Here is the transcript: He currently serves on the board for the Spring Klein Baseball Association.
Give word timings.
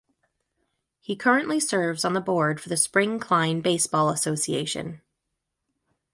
He 0.99 1.15
currently 1.15 1.59
serves 1.59 2.03
on 2.03 2.13
the 2.13 2.21
board 2.21 2.59
for 2.59 2.69
the 2.69 2.75
Spring 2.75 3.19
Klein 3.19 3.61
Baseball 3.61 4.09
Association. 4.09 5.03